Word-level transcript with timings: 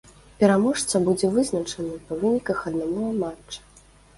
Пераможца 0.43 1.01
будзе 1.09 1.29
вызначаны 1.35 1.99
па 2.09 2.19
выніках 2.25 2.67
аднаго 2.73 3.07
матча. 3.21 3.59